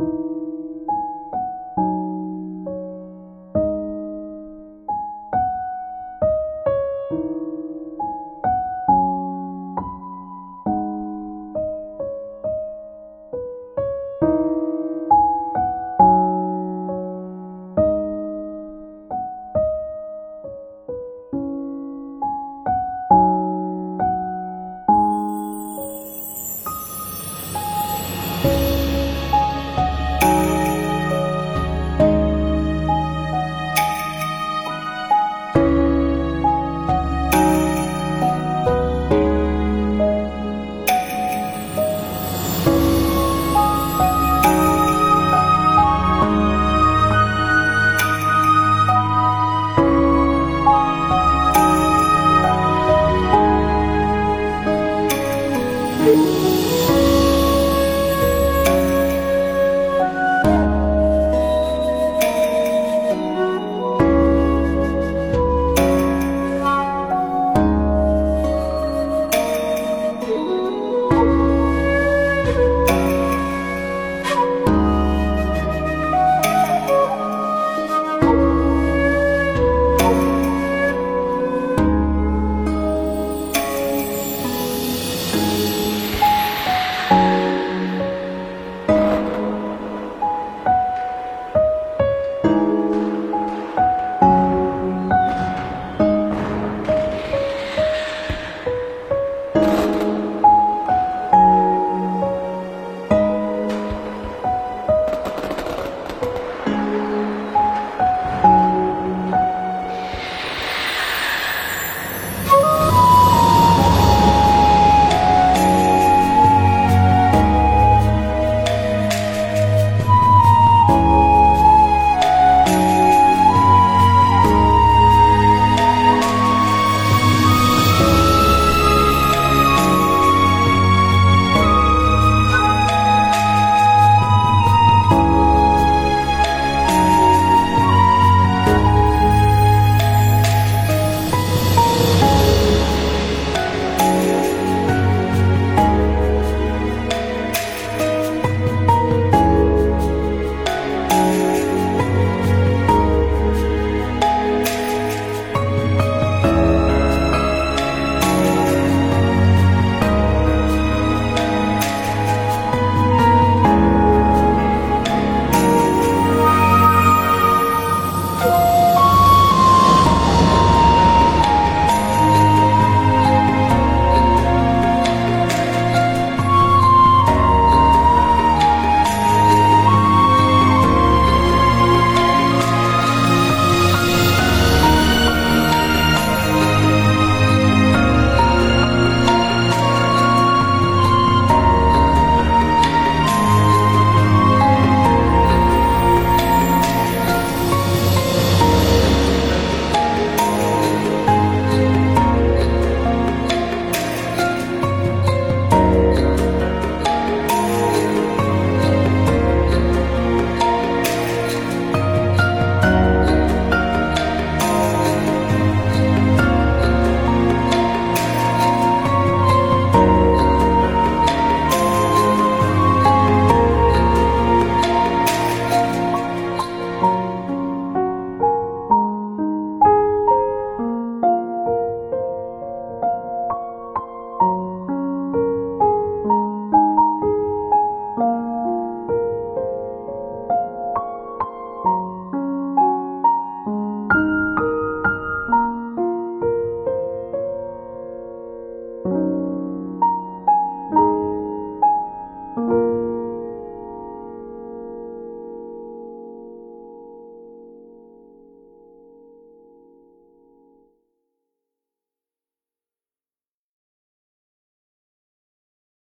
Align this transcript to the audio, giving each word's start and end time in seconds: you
you 0.00 0.33